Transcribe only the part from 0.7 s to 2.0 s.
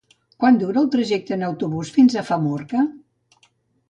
el trajecte en autobús